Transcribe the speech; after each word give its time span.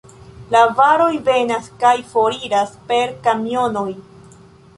La 0.53 0.61
varoj 0.79 1.11
venas 1.27 1.67
kaj 1.83 1.91
foriras 2.15 2.73
per 2.89 3.15
kamionoj. 3.29 3.87